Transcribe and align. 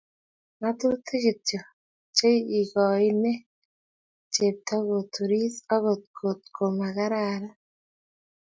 ngatutuk 0.57 1.07
kityo? 1.23 1.61
che 2.15 2.29
ikoene 2.59 3.33
chepto 4.33 4.75
koturis 4.87 5.55
okot 5.75 6.41
to 6.53 6.53
mo 6.55 6.67
makararan? 6.79 7.43